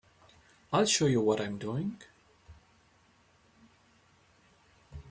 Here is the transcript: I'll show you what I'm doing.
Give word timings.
I'll 0.73 0.87
show 0.87 1.05
you 1.05 1.21
what 1.21 1.39
I'm 1.39 1.59
doing. 1.59 2.01